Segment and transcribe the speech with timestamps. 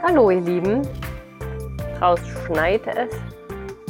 [0.00, 0.86] Hallo ihr Lieben,
[1.98, 3.12] draußen schneit es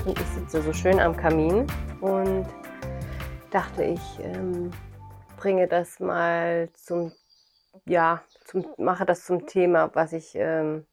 [0.06, 1.66] und ich sitze so schön am Kamin
[2.00, 2.46] und
[3.50, 4.70] dachte ich ähm,
[5.36, 7.12] bringe das mal zum,
[7.84, 10.86] ja, zum, mache das zum Thema, was ich ähm,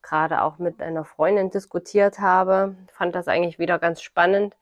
[0.00, 2.76] gerade auch mit einer Freundin diskutiert habe.
[2.92, 4.56] Fand das eigentlich wieder ganz spannend,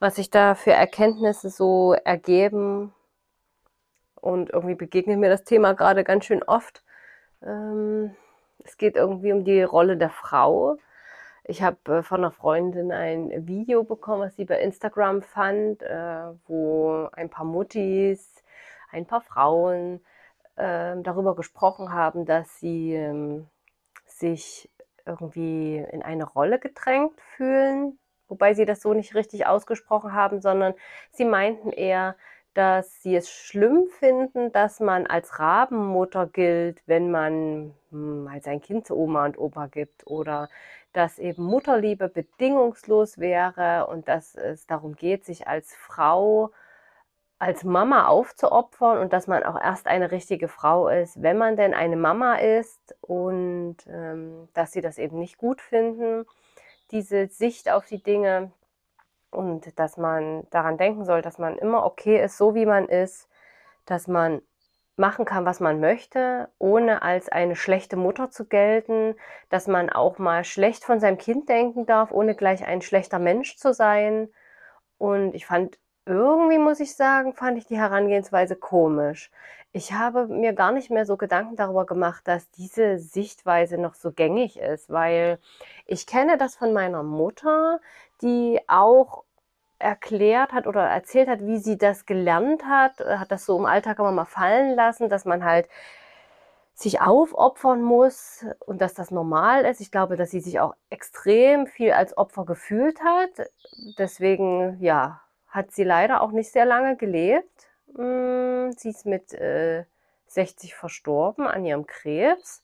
[0.00, 2.92] was sich da für Erkenntnisse so ergeben
[4.16, 6.82] und irgendwie begegnet mir das Thema gerade ganz schön oft.
[7.42, 8.16] Ähm,
[8.66, 10.76] es geht irgendwie um die Rolle der Frau.
[11.44, 16.32] Ich habe äh, von einer Freundin ein Video bekommen, was sie bei Instagram fand, äh,
[16.46, 18.42] wo ein paar Muttis,
[18.90, 20.00] ein paar Frauen
[20.56, 23.46] äh, darüber gesprochen haben, dass sie ähm,
[24.04, 24.68] sich
[25.06, 30.74] irgendwie in eine Rolle gedrängt fühlen, wobei sie das so nicht richtig ausgesprochen haben, sondern
[31.12, 32.16] sie meinten eher,
[32.56, 38.62] dass sie es schlimm finden, dass man als Rabenmutter gilt, wenn man hm, mal sein
[38.62, 40.48] Kind zu Oma und Opa gibt oder
[40.94, 46.50] dass eben Mutterliebe bedingungslos wäre und dass es darum geht, sich als Frau,
[47.38, 51.74] als Mama aufzuopfern und dass man auch erst eine richtige Frau ist, wenn man denn
[51.74, 56.24] eine Mama ist und ähm, dass sie das eben nicht gut finden,
[56.90, 58.52] diese Sicht auf die Dinge
[59.30, 63.28] und dass man daran denken soll, dass man immer okay ist, so wie man ist,
[63.84, 64.42] dass man
[64.96, 69.14] machen kann, was man möchte, ohne als eine schlechte Mutter zu gelten,
[69.50, 73.56] dass man auch mal schlecht von seinem Kind denken darf, ohne gleich ein schlechter Mensch
[73.58, 74.28] zu sein.
[74.98, 79.30] Und ich fand irgendwie, muss ich sagen, fand ich die Herangehensweise komisch.
[79.76, 84.10] Ich habe mir gar nicht mehr so Gedanken darüber gemacht, dass diese Sichtweise noch so
[84.10, 85.38] gängig ist, weil
[85.84, 87.78] ich kenne das von meiner Mutter,
[88.22, 89.24] die auch
[89.78, 93.98] erklärt hat oder erzählt hat, wie sie das gelernt hat, hat das so im Alltag
[93.98, 95.68] immer mal fallen lassen, dass man halt
[96.72, 99.82] sich aufopfern muss und dass das normal ist.
[99.82, 103.50] Ich glaube, dass sie sich auch extrem viel als Opfer gefühlt hat.
[103.98, 107.75] Deswegen, ja, hat sie leider auch nicht sehr lange gelebt.
[107.96, 109.84] Hm, sie ist mit äh,
[110.28, 112.62] 60 verstorben an ihrem Krebs,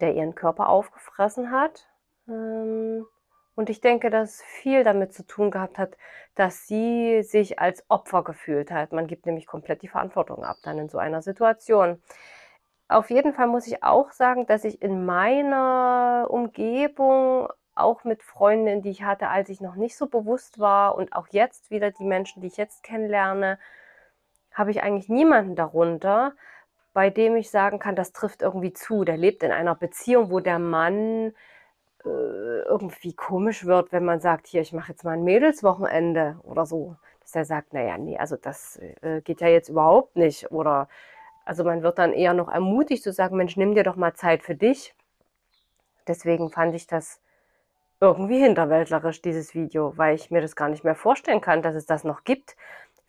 [0.00, 1.86] der ihren Körper aufgefressen hat.
[2.28, 3.06] Ähm,
[3.54, 5.96] und ich denke, dass viel damit zu tun gehabt hat,
[6.36, 8.92] dass sie sich als Opfer gefühlt hat.
[8.92, 12.00] Man gibt nämlich komplett die Verantwortung ab dann in so einer Situation.
[12.88, 18.82] Auf jeden Fall muss ich auch sagen, dass ich in meiner Umgebung, auch mit Freundinnen,
[18.82, 22.04] die ich hatte, als ich noch nicht so bewusst war und auch jetzt wieder die
[22.04, 23.58] Menschen, die ich jetzt kennenlerne,
[24.58, 26.32] habe ich eigentlich niemanden darunter,
[26.92, 29.04] bei dem ich sagen kann, das trifft irgendwie zu.
[29.04, 31.32] Der lebt in einer Beziehung, wo der Mann
[32.04, 36.66] äh, irgendwie komisch wird, wenn man sagt, hier, ich mache jetzt mal ein Mädelswochenende oder
[36.66, 36.96] so.
[37.20, 40.50] Dass er sagt, naja, nee, also das äh, geht ja jetzt überhaupt nicht.
[40.50, 40.88] Oder
[41.44, 44.42] also man wird dann eher noch ermutigt zu sagen, Mensch, nimm dir doch mal Zeit
[44.42, 44.94] für dich.
[46.06, 47.20] Deswegen fand ich das
[48.00, 51.86] irgendwie hinterwäldlerisch, dieses Video, weil ich mir das gar nicht mehr vorstellen kann, dass es
[51.86, 52.56] das noch gibt.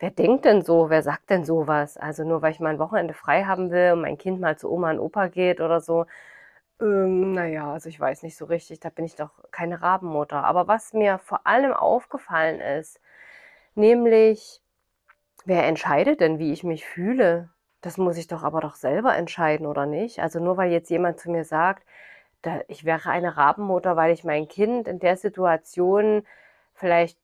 [0.00, 0.88] Wer denkt denn so?
[0.90, 1.98] Wer sagt denn sowas?
[1.98, 4.70] Also nur weil ich mal ein Wochenende frei haben will und mein Kind mal zu
[4.72, 6.06] Oma und Opa geht oder so,
[6.80, 10.44] ähm, naja, also ich weiß nicht so richtig, da bin ich doch keine Rabenmutter.
[10.44, 13.00] Aber was mir vor allem aufgefallen ist,
[13.74, 14.62] nämlich,
[15.44, 17.50] wer entscheidet denn, wie ich mich fühle?
[17.82, 20.20] Das muss ich doch aber doch selber entscheiden, oder nicht?
[20.20, 21.84] Also nur weil jetzt jemand zu mir sagt,
[22.68, 26.26] ich wäre eine Rabenmutter, weil ich mein Kind in der Situation
[26.74, 27.18] vielleicht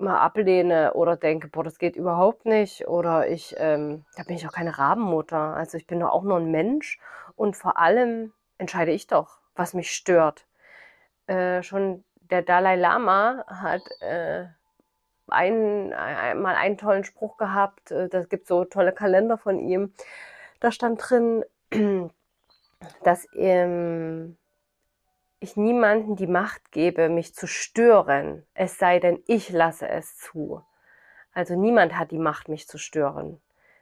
[0.00, 4.46] mal ablehne oder denke, boah, das geht überhaupt nicht oder ich, ähm, da bin ich
[4.46, 5.54] auch keine Rabenmutter.
[5.54, 6.98] Also ich bin doch auch nur ein Mensch
[7.36, 10.46] und vor allem entscheide ich doch, was mich stört.
[11.26, 14.46] Äh, schon der Dalai Lama hat äh,
[15.28, 17.90] ein, ein, mal einen tollen Spruch gehabt.
[17.90, 19.92] Äh, das gibt so tolle Kalender von ihm.
[20.60, 21.44] Da stand drin,
[23.04, 24.36] dass ähm,
[25.40, 30.62] ich niemanden die Macht gebe, mich zu stören, es sei denn, ich lasse es zu.
[31.32, 33.40] Also niemand hat die Macht, mich zu stören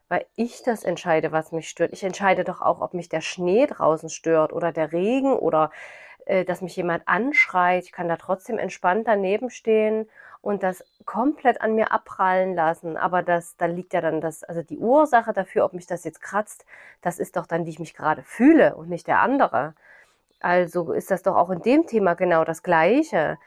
[0.09, 1.93] weil ich das entscheide, was mich stört.
[1.93, 5.71] Ich entscheide doch auch, ob mich der Schnee draußen stört oder der Regen oder
[6.27, 7.85] äh, dass mich jemand anschreit.
[7.85, 10.09] Ich kann da trotzdem entspannt daneben stehen
[10.41, 12.97] und das komplett an mir abprallen lassen.
[12.97, 16.23] Aber das, da liegt ja dann das, also die Ursache dafür, ob mich das jetzt
[16.23, 16.65] kratzt,
[17.03, 19.75] das ist doch dann, wie ich mich gerade fühle und nicht der andere.
[20.41, 23.39] Also ist das doch auch in dem Thema genau das Gleiche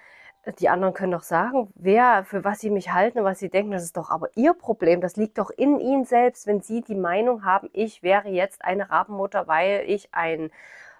[0.59, 3.71] die anderen können doch sagen, wer, für was sie mich halten und was sie denken,
[3.71, 4.99] das ist doch aber ihr Problem.
[4.99, 8.89] Das liegt doch in ihnen selbst, wenn sie die Meinung haben, ich wäre jetzt eine
[8.89, 10.51] Rabenmutter, weil ich ein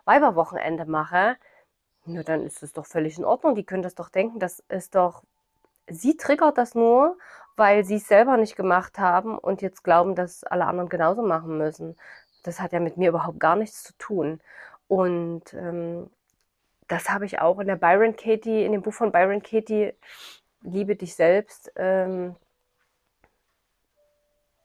[0.06, 1.38] Weiberwochenende mache.
[2.06, 3.56] Na, dann ist es doch völlig in Ordnung.
[3.56, 5.24] Die können das doch denken, das ist doch,
[5.88, 7.18] sie triggert das nur,
[7.56, 11.58] weil sie es selber nicht gemacht haben und jetzt glauben, dass alle anderen genauso machen
[11.58, 11.96] müssen.
[12.44, 14.40] Das hat ja mit mir überhaupt gar nichts zu tun.
[14.92, 16.10] Und ähm,
[16.90, 19.94] das habe ich auch in der Byron Katie, in dem Buch von Byron Katie,
[20.64, 22.36] Liebe dich selbst, ähm,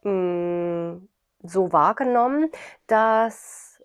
[0.03, 1.07] mh, mm,
[1.43, 2.51] so wahrgenommen,
[2.87, 3.81] dass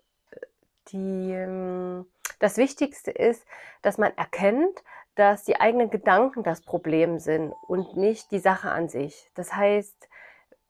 [0.89, 2.05] die, ähm,
[2.39, 3.45] das Wichtigste ist,
[3.81, 4.83] dass man erkennt,
[5.15, 9.31] dass die eigenen Gedanken das Problem sind und nicht die Sache an sich.
[9.33, 10.09] Das heißt,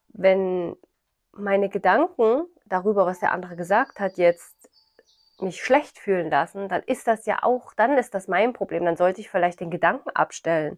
[0.10, 0.78] wenn
[1.31, 4.62] meine Gedanken darüber, was der andere gesagt hat, jetzt
[5.42, 8.86] mich schlecht fühlen lassen, dann ist das ja auch, dann ist das mein Problem.
[8.86, 10.78] Dann sollte ich vielleicht den Gedanken abstellen.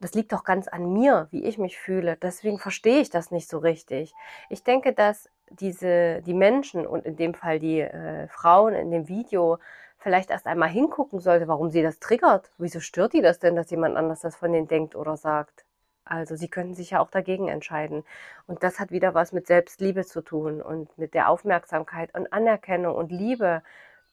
[0.00, 2.16] Das liegt doch ganz an mir, wie ich mich fühle.
[2.16, 4.14] Deswegen verstehe ich das nicht so richtig.
[4.50, 9.08] Ich denke, dass diese, die Menschen und in dem Fall die äh, Frauen in dem
[9.08, 9.58] Video
[9.98, 12.50] vielleicht erst einmal hingucken sollte, warum sie das triggert.
[12.58, 15.65] Wieso stört die das denn, dass jemand anders das von denen denkt oder sagt?
[16.06, 18.04] Also sie könnten sich ja auch dagegen entscheiden.
[18.46, 22.94] Und das hat wieder was mit Selbstliebe zu tun und mit der Aufmerksamkeit und Anerkennung
[22.94, 23.62] und Liebe,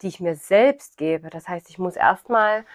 [0.01, 1.29] die ich mir selbst gebe.
[1.29, 2.65] Das heißt, ich muss erstmal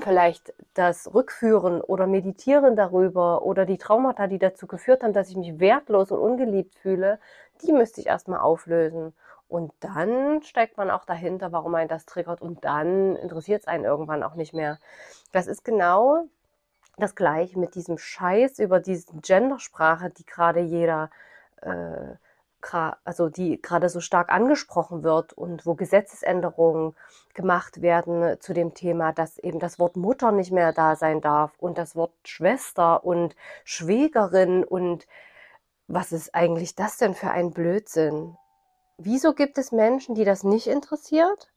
[0.00, 5.36] vielleicht das Rückführen oder Meditieren darüber oder die Traumata, die dazu geführt haben, dass ich
[5.36, 7.18] mich wertlos und ungeliebt fühle,
[7.62, 9.14] die müsste ich erstmal auflösen.
[9.48, 12.40] Und dann steckt man auch dahinter, warum einen das triggert.
[12.42, 14.78] Und dann interessiert es einen irgendwann auch nicht mehr.
[15.32, 16.28] Das ist genau
[16.98, 21.10] das Gleiche mit diesem Scheiß über diese Gendersprache, die gerade jeder,
[21.62, 22.16] äh,
[23.04, 26.96] also die gerade so stark angesprochen wird und wo Gesetzesänderungen
[27.34, 31.52] gemacht werden zu dem Thema, dass eben das Wort Mutter nicht mehr da sein darf
[31.58, 35.06] und das Wort Schwester und Schwägerin und
[35.86, 38.36] was ist eigentlich das denn für ein Blödsinn?
[38.98, 41.50] Wieso gibt es Menschen, die das nicht interessiert?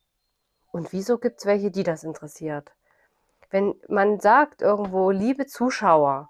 [0.71, 2.71] Und wieso gibt es welche, die das interessiert?
[3.51, 6.29] Wenn man sagt irgendwo, liebe Zuschauer,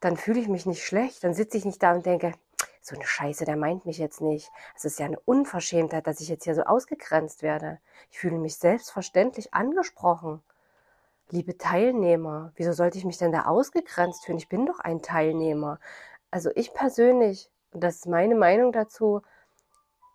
[0.00, 2.32] dann fühle ich mich nicht schlecht, dann sitze ich nicht da und denke,
[2.80, 4.52] so eine Scheiße, der meint mich jetzt nicht.
[4.76, 7.80] Es ist ja eine Unverschämtheit, dass ich jetzt hier so ausgegrenzt werde.
[8.12, 10.40] Ich fühle mich selbstverständlich angesprochen.
[11.30, 14.38] Liebe Teilnehmer, wieso sollte ich mich denn da ausgegrenzt fühlen?
[14.38, 15.80] Ich bin doch ein Teilnehmer.
[16.30, 19.22] Also ich persönlich, und das ist meine Meinung dazu,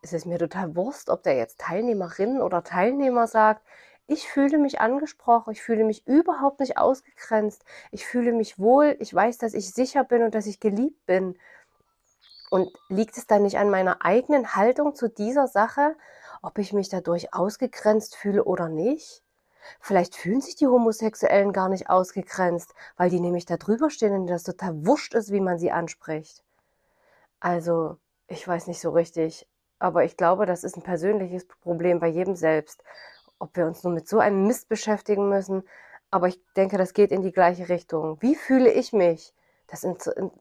[0.02, 3.66] es ist mir total Wurst, ob der jetzt Teilnehmerinnen oder Teilnehmer sagt,
[4.08, 9.14] ich fühle mich angesprochen, ich fühle mich überhaupt nicht ausgegrenzt, ich fühle mich wohl, ich
[9.14, 11.38] weiß, dass ich sicher bin und dass ich geliebt bin.
[12.50, 15.96] Und liegt es dann nicht an meiner eigenen Haltung zu dieser Sache,
[16.42, 19.24] ob ich mich dadurch ausgegrenzt fühle oder nicht?
[19.80, 24.28] Vielleicht fühlen sich die Homosexuellen gar nicht ausgegrenzt, weil die nämlich da drüber stehen und
[24.28, 26.44] das total wurscht ist, wie man sie anspricht.
[27.40, 29.48] Also, ich weiß nicht so richtig.
[29.80, 32.84] Aber ich glaube, das ist ein persönliches Problem bei jedem selbst.
[33.42, 35.64] Ob wir uns nur mit so einem Mist beschäftigen müssen.
[36.12, 38.22] Aber ich denke, das geht in die gleiche Richtung.
[38.22, 39.34] Wie fühle ich mich?
[39.68, 39.88] Das,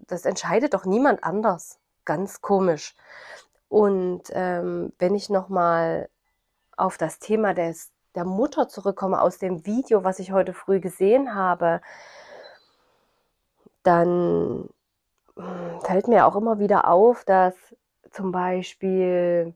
[0.06, 1.78] das entscheidet doch niemand anders.
[2.04, 2.94] Ganz komisch.
[3.68, 6.10] Und ähm, wenn ich nochmal
[6.76, 11.34] auf das Thema des, der Mutter zurückkomme aus dem Video, was ich heute früh gesehen
[11.34, 11.80] habe,
[13.82, 14.68] dann
[15.36, 17.54] hm, fällt mir auch immer wieder auf, dass
[18.10, 19.54] zum Beispiel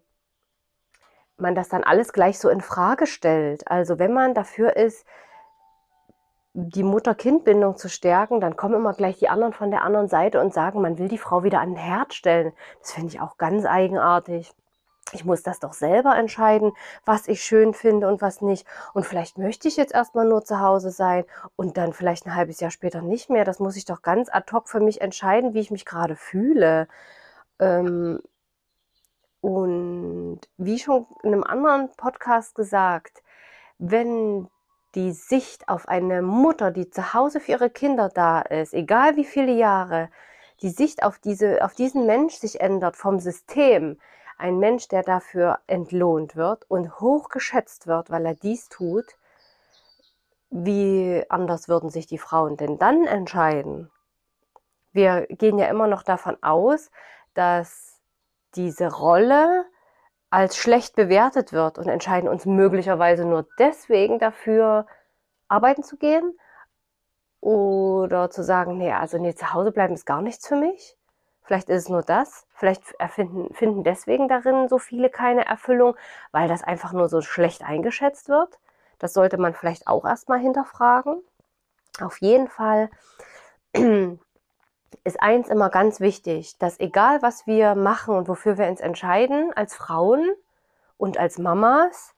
[1.36, 3.69] man das dann alles gleich so in Frage stellt.
[3.69, 5.06] Also wenn man dafür ist,
[6.56, 10.54] die Mutter-Kind-Bindung zu stärken, dann kommen immer gleich die anderen von der anderen Seite und
[10.54, 12.52] sagen, man will die Frau wieder an den Herd stellen.
[12.80, 14.54] Das finde ich auch ganz eigenartig.
[15.12, 16.73] Ich muss das doch selber entscheiden,
[17.04, 18.66] was ich schön finde und was nicht.
[18.94, 21.25] Und vielleicht möchte ich jetzt erstmal nur zu Hause sein
[21.56, 23.44] und dann vielleicht ein halbes Jahr später nicht mehr.
[23.44, 26.88] Das muss ich doch ganz ad hoc für mich entscheiden, wie ich mich gerade fühle.
[27.59, 28.20] Ähm,
[29.44, 33.22] und wie schon in einem anderen Podcast gesagt,
[33.76, 34.48] wenn
[34.94, 39.26] die Sicht auf eine Mutter, die zu Hause für ihre Kinder da ist, egal wie
[39.26, 40.08] viele Jahre,
[40.62, 43.98] die Sicht auf, diese, auf diesen Mensch sich ändert vom System,
[44.38, 49.18] ein Mensch, der dafür entlohnt wird und hochgeschätzt wird, weil er dies tut,
[50.48, 53.90] wie anders würden sich die Frauen denn dann entscheiden?
[54.92, 56.90] Wir gehen ja immer noch davon aus,
[57.34, 57.93] dass
[58.56, 59.66] diese Rolle
[60.30, 64.87] als schlecht bewertet wird und entscheiden uns möglicherweise nur deswegen dafür,
[65.49, 66.37] arbeiten zu gehen
[67.40, 70.96] oder zu sagen, nee, also nee, zu Hause bleiben ist gar nichts für mich.
[71.42, 72.46] Vielleicht ist es nur das.
[72.54, 75.94] Vielleicht erfinden, finden deswegen darin so viele keine Erfüllung,
[76.32, 78.58] weil das einfach nur so schlecht eingeschätzt wird.
[78.99, 81.23] Das sollte man vielleicht auch erstmal hinterfragen.
[82.00, 82.90] Auf jeden Fall
[85.04, 89.52] ist eins immer ganz wichtig, dass egal was wir machen und wofür wir uns entscheiden,
[89.54, 90.32] als Frauen
[90.96, 92.14] und als Mamas,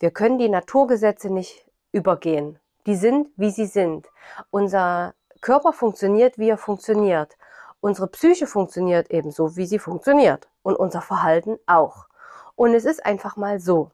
[0.00, 2.58] wir können die Naturgesetze nicht übergehen.
[2.86, 4.08] Die sind, wie sie sind.
[4.50, 7.36] Unser Körper funktioniert, wie er funktioniert.
[7.80, 10.48] Unsere Psyche funktioniert ebenso, wie sie funktioniert.
[10.62, 12.06] Und unser Verhalten auch.
[12.54, 13.90] Und es ist einfach mal so,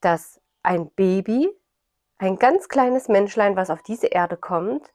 [0.00, 1.48] dass ein Baby,
[2.18, 4.90] ein ganz kleines Menschlein, was auf diese Erde kommt,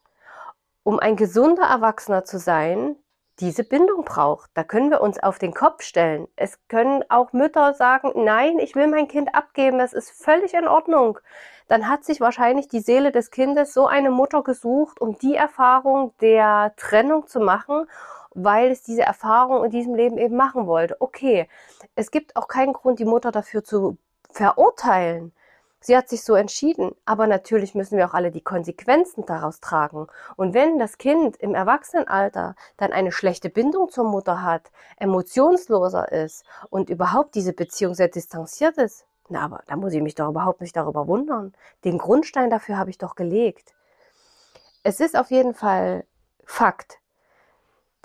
[0.85, 2.95] um ein gesunder Erwachsener zu sein,
[3.39, 4.51] diese Bindung braucht.
[4.53, 6.27] Da können wir uns auf den Kopf stellen.
[6.35, 10.67] Es können auch Mütter sagen, nein, ich will mein Kind abgeben, das ist völlig in
[10.67, 11.17] Ordnung.
[11.67, 16.13] Dann hat sich wahrscheinlich die Seele des Kindes so eine Mutter gesucht, um die Erfahrung
[16.21, 17.87] der Trennung zu machen,
[18.35, 20.97] weil es diese Erfahrung in diesem Leben eben machen wollte.
[20.99, 21.49] Okay,
[21.95, 23.97] es gibt auch keinen Grund, die Mutter dafür zu
[24.29, 25.33] verurteilen.
[25.85, 30.07] Sie hat sich so entschieden, aber natürlich müssen wir auch alle die Konsequenzen daraus tragen.
[30.35, 36.43] Und wenn das Kind im Erwachsenenalter dann eine schlechte Bindung zur Mutter hat, emotionsloser ist
[36.71, 40.61] und überhaupt diese Beziehung sehr distanziert ist, na, aber da muss ich mich doch überhaupt
[40.61, 41.53] nicht darüber wundern.
[41.83, 43.75] Den Grundstein dafür habe ich doch gelegt.
[44.81, 46.03] Es ist auf jeden Fall
[46.45, 46.97] Fakt.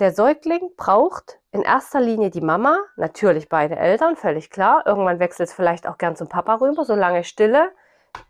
[0.00, 4.86] Der Säugling braucht in erster Linie die Mama, natürlich beide Eltern, völlig klar.
[4.86, 6.86] Irgendwann wechselt es vielleicht auch gern zum Papa rüber.
[6.86, 7.70] Solange stille,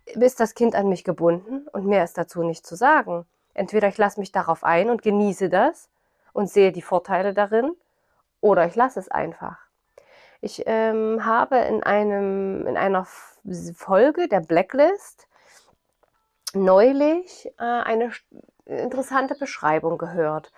[0.05, 3.25] ist das Kind an mich gebunden und mehr ist dazu nicht zu sagen.
[3.55, 5.89] Entweder ich lasse mich darauf ein und genieße das
[6.33, 7.77] und sehe die Vorteile darin,
[8.41, 9.59] oder ich lasse es einfach.
[10.41, 13.07] Ich ähm, habe in, einem, in einer
[13.77, 15.29] Folge der Blacklist
[16.53, 18.11] neulich äh, eine
[18.65, 20.50] interessante Beschreibung gehört.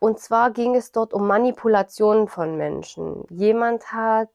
[0.00, 3.26] Und zwar ging es dort um Manipulationen von Menschen.
[3.28, 4.30] Jemand hat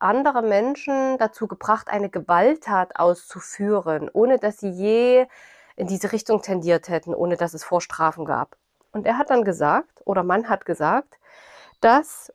[0.00, 5.26] andere Menschen dazu gebracht, eine Gewalttat auszuführen, ohne dass sie je
[5.76, 8.56] in diese Richtung tendiert hätten, ohne dass es Vorstrafen gab.
[8.90, 11.18] Und er hat dann gesagt, oder man hat gesagt,
[11.80, 12.32] dass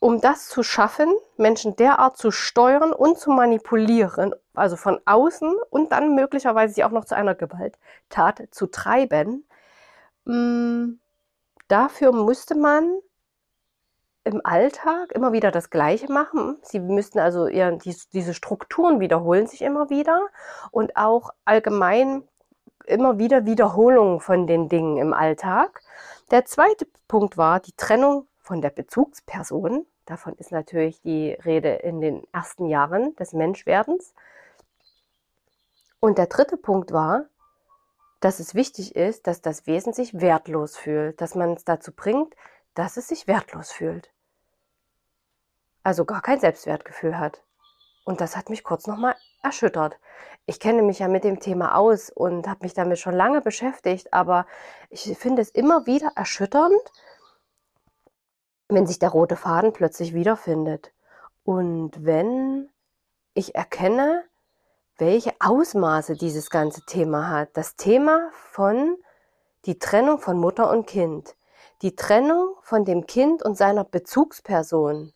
[0.00, 5.92] um das zu schaffen, Menschen derart zu steuern und zu manipulieren, also von außen und
[5.92, 9.46] dann möglicherweise sie auch noch zu einer Gewalttat zu treiben,
[10.24, 10.98] mm,
[11.68, 12.98] dafür müsste man
[14.24, 16.58] im Alltag immer wieder das Gleiche machen.
[16.62, 20.28] Sie müssten also eher diese Strukturen wiederholen sich immer wieder
[20.70, 22.26] und auch allgemein
[22.86, 25.82] immer wieder Wiederholungen von den Dingen im Alltag.
[26.30, 29.86] Der zweite Punkt war die Trennung von der Bezugsperson.
[30.06, 34.14] Davon ist natürlich die Rede in den ersten Jahren des Menschwerdens.
[36.00, 37.26] Und der dritte Punkt war,
[38.24, 42.34] dass es wichtig ist, dass das Wesen sich wertlos fühlt, dass man es dazu bringt,
[42.72, 44.10] dass es sich wertlos fühlt.
[45.82, 47.44] Also gar kein Selbstwertgefühl hat.
[48.06, 49.98] Und das hat mich kurz nochmal erschüttert.
[50.46, 54.14] Ich kenne mich ja mit dem Thema aus und habe mich damit schon lange beschäftigt,
[54.14, 54.46] aber
[54.88, 56.80] ich finde es immer wieder erschütternd,
[58.70, 60.94] wenn sich der rote Faden plötzlich wiederfindet.
[61.44, 62.70] Und wenn
[63.34, 64.24] ich erkenne,
[64.98, 67.50] welche Ausmaße dieses ganze Thema hat.
[67.54, 68.96] Das Thema von
[69.66, 71.36] die Trennung von Mutter und Kind,
[71.82, 75.12] die Trennung von dem Kind und seiner Bezugsperson,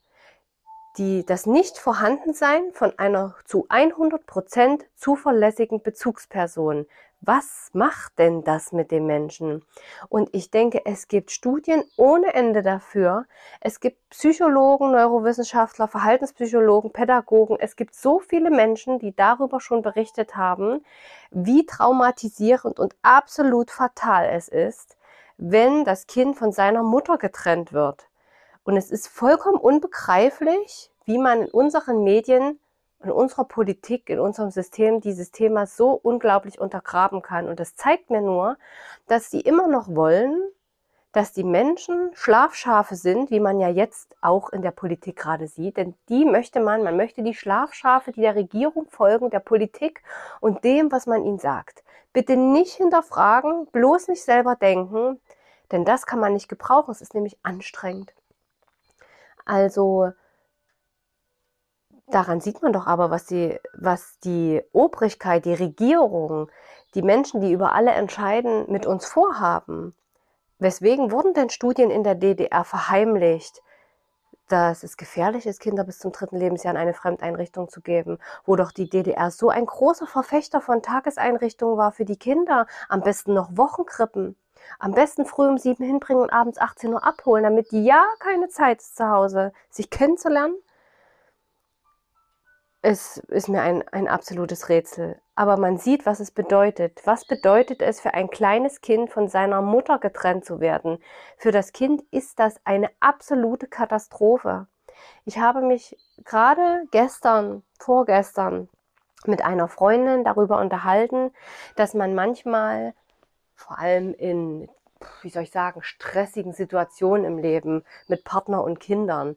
[0.97, 6.87] die, das Nicht-Vorhandensein von einer zu 100 Prozent zuverlässigen Bezugsperson,
[7.21, 9.65] was macht denn das mit dem Menschen?
[10.09, 13.27] Und ich denke, es gibt Studien ohne Ende dafür.
[13.61, 17.59] Es gibt Psychologen, Neurowissenschaftler, Verhaltenspsychologen, Pädagogen.
[17.61, 20.85] Es gibt so viele Menschen, die darüber schon berichtet haben,
[21.31, 24.97] wie traumatisierend und absolut fatal es ist,
[25.37, 28.09] wenn das Kind von seiner Mutter getrennt wird.
[28.63, 32.61] Und es ist vollkommen unbegreiflich, wie man in unseren Medien
[33.03, 37.49] in unserer Politik, in unserem System dieses Thema so unglaublich untergraben kann.
[37.49, 38.57] Und das zeigt mir nur,
[39.07, 40.43] dass sie immer noch wollen,
[41.13, 45.77] dass die Menschen Schlafschafe sind, wie man ja jetzt auch in der Politik gerade sieht.
[45.77, 50.03] Denn die möchte man, man möchte die Schlafschafe, die der Regierung folgen, der Politik
[50.41, 51.83] und dem, was man ihnen sagt.
[52.13, 55.21] Bitte nicht hinterfragen, bloß nicht selber denken,
[55.73, 56.91] denn das kann man nicht gebrauchen.
[56.91, 58.15] Es ist nämlich anstrengend.
[59.45, 60.13] Also
[62.11, 66.51] Daran sieht man doch aber, was die, was die Obrigkeit, die Regierung,
[66.95, 69.95] die Menschen, die über alle entscheiden, mit uns vorhaben.
[70.59, 73.63] Weswegen wurden denn Studien in der DDR verheimlicht,
[74.49, 78.57] dass es gefährlich ist, Kinder bis zum dritten Lebensjahr in eine Fremdeinrichtung zu geben, wo
[78.57, 83.35] doch die DDR so ein großer Verfechter von Tageseinrichtungen war für die Kinder, am besten
[83.35, 84.35] noch Wochenkrippen.
[84.79, 88.49] Am besten früh um sieben hinbringen und abends 18 Uhr abholen, damit die ja keine
[88.49, 90.57] Zeit zu Hause, sich kennenzulernen
[92.89, 95.21] es ist mir ein, ein absolutes Rätsel.
[95.35, 97.03] Aber man sieht, was es bedeutet.
[97.05, 100.99] Was bedeutet es für ein kleines Kind, von seiner Mutter getrennt zu werden?
[101.37, 104.69] Für das Kind ist das eine absolute Katastrophe.
[105.27, 108.71] Ich habe mich gerade gestern, vorgestern,
[109.27, 111.31] mit einer Freundin darüber unterhalten,
[111.77, 112.95] dass man manchmal,
[113.55, 114.71] vor allem in,
[115.21, 119.37] wie soll ich sagen, stressigen Situationen im Leben mit Partner und Kindern,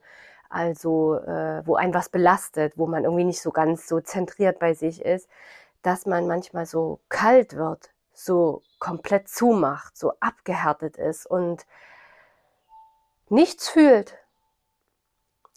[0.52, 4.74] also äh, wo ein was belastet, wo man irgendwie nicht so ganz so zentriert bei
[4.74, 5.30] sich ist,
[5.82, 11.66] dass man manchmal so kalt wird, so komplett zumacht, so abgehärtet ist und
[13.30, 14.18] nichts fühlt.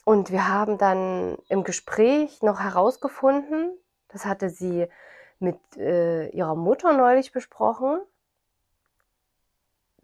[0.04, 3.76] Und wir haben dann im Gespräch noch herausgefunden,
[4.08, 4.86] das hatte sie
[5.40, 8.00] mit äh, ihrer Mutter neulich besprochen,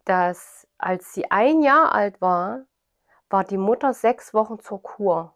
[0.05, 2.65] dass als sie ein Jahr alt war,
[3.31, 5.33] war die Mutter sechs Wochen zur Kur.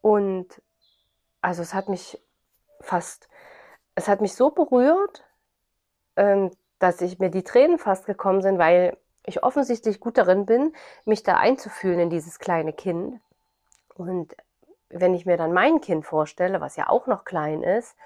[0.00, 0.62] Und
[1.40, 2.20] also es hat mich
[2.80, 3.28] fast,
[3.94, 5.24] es hat mich so berührt,
[6.16, 10.74] ähm, dass ich mir die Tränen fast gekommen sind, weil ich offensichtlich gut darin bin,
[11.04, 13.20] mich da einzufühlen in dieses kleine Kind.
[13.94, 14.34] Und
[14.88, 17.96] wenn ich mir dann mein Kind vorstelle, was ja auch noch klein ist,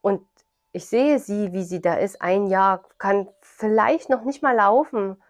[0.00, 0.26] und
[0.72, 5.22] ich sehe sie, wie sie da ist, ein Jahr, kann vielleicht noch nicht mal laufen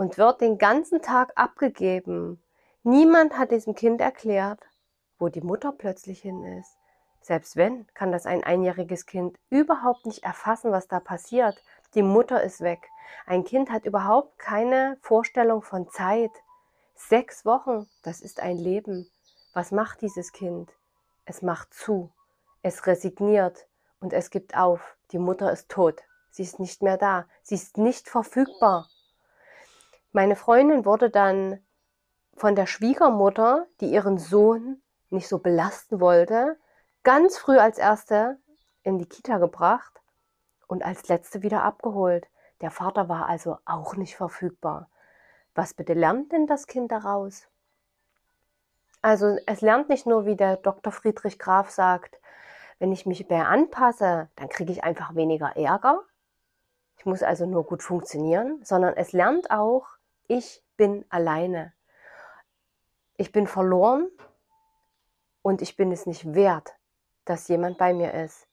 [0.00, 2.42] und wird den ganzen Tag abgegeben.
[2.84, 4.66] Niemand hat diesem Kind erklärt,
[5.18, 6.78] wo die Mutter plötzlich hin ist.
[7.20, 11.62] Selbst wenn, kann das ein einjähriges Kind überhaupt nicht erfassen, was da passiert.
[11.92, 12.88] Die Mutter ist weg.
[13.26, 16.32] Ein Kind hat überhaupt keine Vorstellung von Zeit.
[16.94, 19.06] Sechs Wochen, das ist ein Leben.
[19.52, 20.72] Was macht dieses Kind?
[21.26, 22.10] Es macht zu.
[22.62, 23.66] Es resigniert
[24.00, 24.96] und es gibt auf.
[25.12, 26.00] Die Mutter ist tot.
[26.30, 27.26] Sie ist nicht mehr da.
[27.42, 28.88] Sie ist nicht verfügbar.
[30.12, 31.60] Meine Freundin wurde dann
[32.34, 36.58] von der Schwiegermutter, die ihren Sohn nicht so belasten wollte,
[37.04, 38.38] ganz früh als erste
[38.82, 40.00] in die Kita gebracht
[40.66, 42.26] und als letzte wieder abgeholt.
[42.60, 44.88] Der Vater war also auch nicht verfügbar.
[45.54, 47.46] Was bitte lernt denn das Kind daraus?
[49.02, 50.92] Also es lernt nicht nur, wie der Dr.
[50.92, 52.20] Friedrich Graf sagt,
[52.80, 56.02] wenn ich mich mehr anpasse, dann kriege ich einfach weniger Ärger.
[56.98, 59.99] Ich muss also nur gut funktionieren, sondern es lernt auch,
[60.30, 61.72] ich bin alleine.
[63.16, 64.08] Ich bin verloren
[65.42, 66.76] und ich bin es nicht wert,
[67.24, 68.46] dass jemand bei mir ist.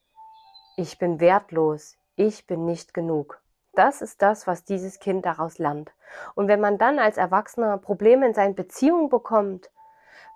[0.75, 1.95] Ich bin wertlos.
[2.15, 3.43] Ich bin nicht genug.
[3.73, 5.93] Das ist das, was dieses Kind daraus lernt.
[6.33, 9.69] Und wenn man dann als Erwachsener Probleme in seinen Beziehungen bekommt,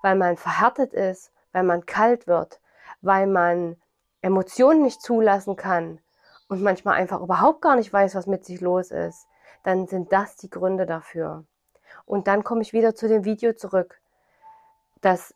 [0.00, 2.60] weil man verhärtet ist, weil man kalt wird,
[3.00, 3.76] weil man
[4.20, 6.00] Emotionen nicht zulassen kann
[6.46, 9.26] und manchmal einfach überhaupt gar nicht weiß, was mit sich los ist,
[9.62, 11.44] dann sind das die Gründe dafür.
[12.04, 14.00] Und dann komme ich wieder zu dem Video zurück,
[15.00, 15.34] dass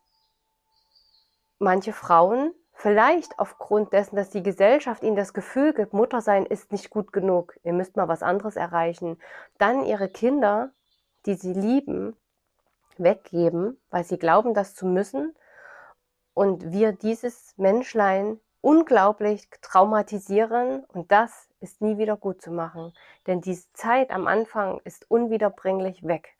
[1.58, 6.72] manche Frauen Vielleicht aufgrund dessen, dass die Gesellschaft ihnen das Gefühl gibt, Mutter sein ist
[6.72, 9.18] nicht gut genug, ihr müsst mal was anderes erreichen,
[9.56, 10.72] dann ihre Kinder,
[11.24, 12.14] die sie lieben,
[12.98, 15.34] weggeben, weil sie glauben, das zu müssen
[16.34, 22.92] und wir dieses Menschlein unglaublich traumatisieren und das ist nie wieder gut zu machen.
[23.28, 26.34] Denn diese Zeit am Anfang ist unwiederbringlich weg.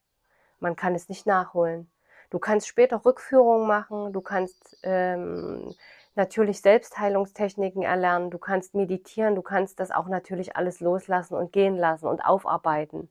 [0.58, 1.88] Man kann es nicht nachholen.
[2.30, 5.72] Du kannst später Rückführungen machen, du kannst ähm,
[6.16, 11.76] natürlich Selbstheilungstechniken erlernen, du kannst meditieren, du kannst das auch natürlich alles loslassen und gehen
[11.76, 13.08] lassen und aufarbeiten.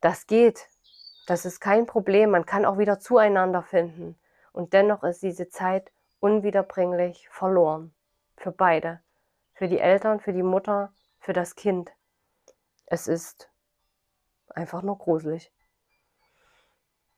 [0.00, 0.68] Das geht.
[1.26, 2.30] Das ist kein Problem.
[2.30, 4.16] Man kann auch wieder zueinander finden.
[4.52, 7.92] Und dennoch ist diese Zeit unwiederbringlich verloren.
[8.42, 9.00] Für beide.
[9.54, 11.92] Für die Eltern, für die Mutter, für das Kind.
[12.86, 13.48] Es ist
[14.48, 15.52] einfach nur gruselig.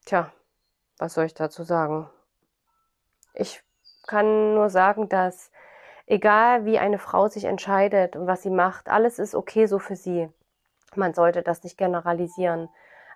[0.04, 0.30] Tja,
[0.98, 2.10] was soll ich dazu sagen?
[3.32, 3.62] Ich
[4.06, 5.50] kann nur sagen, dass
[6.04, 9.96] egal wie eine Frau sich entscheidet und was sie macht, alles ist okay so für
[9.96, 10.28] sie.
[10.94, 12.68] Man sollte das nicht generalisieren.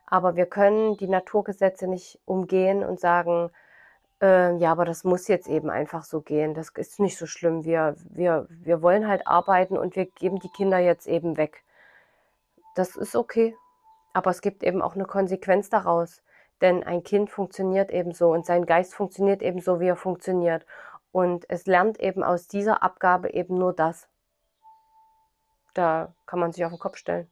[0.07, 3.51] Aber wir können die Naturgesetze nicht umgehen und sagen,
[4.21, 6.55] äh, ja, aber das muss jetzt eben einfach so gehen.
[6.55, 7.65] Das ist nicht so schlimm.
[7.65, 11.65] Wir, wir, wir wollen halt arbeiten und wir geben die Kinder jetzt eben weg.
[12.75, 13.57] Das ist okay.
[14.13, 16.23] Aber es gibt eben auch eine Konsequenz daraus.
[16.61, 20.67] Denn ein Kind funktioniert eben so und sein Geist funktioniert eben so, wie er funktioniert.
[21.13, 24.09] Und es lernt eben aus dieser Abgabe eben nur das.
[25.75, 27.31] Da kann man sich auf den Kopf stellen.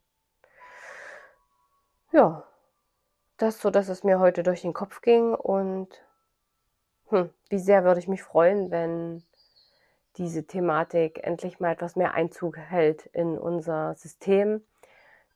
[2.13, 2.45] Ja,
[3.37, 6.06] das so, dass es mir heute durch den Kopf ging und
[7.09, 9.23] hm, wie sehr würde ich mich freuen, wenn
[10.17, 14.63] diese Thematik endlich mal etwas mehr Einzug hält in unser System,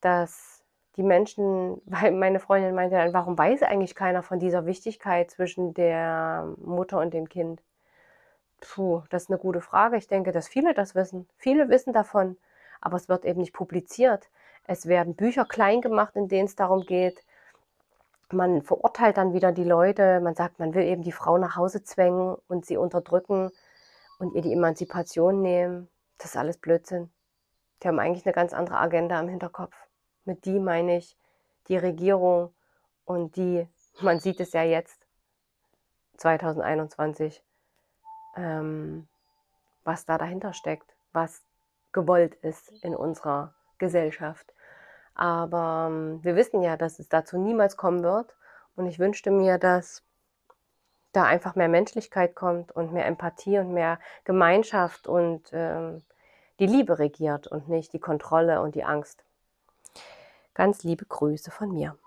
[0.00, 0.64] dass
[0.96, 5.74] die Menschen, weil meine Freundin meinte dann, warum weiß eigentlich keiner von dieser Wichtigkeit zwischen
[5.74, 7.62] der Mutter und dem Kind?
[8.60, 9.96] Puh, das ist eine gute Frage.
[9.96, 11.28] Ich denke, dass viele das wissen.
[11.36, 12.36] Viele wissen davon,
[12.80, 14.28] aber es wird eben nicht publiziert.
[14.66, 17.24] Es werden Bücher klein gemacht, in denen es darum geht.
[18.32, 20.20] Man verurteilt dann wieder die Leute.
[20.20, 23.50] Man sagt, man will eben die Frau nach Hause zwängen und sie unterdrücken
[24.18, 25.88] und ihr die Emanzipation nehmen.
[26.18, 27.10] Das ist alles Blödsinn.
[27.82, 29.74] Die haben eigentlich eine ganz andere Agenda im Hinterkopf.
[30.24, 31.16] Mit die meine ich
[31.68, 32.54] die Regierung
[33.04, 33.66] und die,
[34.00, 35.06] man sieht es ja jetzt,
[36.18, 37.42] 2021,
[38.36, 39.08] ähm,
[39.84, 41.42] was da dahinter steckt, was
[41.92, 44.52] gewollt ist in unserer Gesellschaft.
[45.20, 48.34] Aber ähm, wir wissen ja, dass es dazu niemals kommen wird.
[48.74, 50.02] Und ich wünschte mir, dass
[51.12, 56.02] da einfach mehr Menschlichkeit kommt und mehr Empathie und mehr Gemeinschaft und ähm,
[56.58, 59.22] die Liebe regiert und nicht die Kontrolle und die Angst.
[60.54, 61.98] Ganz liebe Grüße von mir.